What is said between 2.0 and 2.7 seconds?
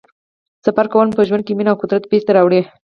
بېرته راوړي.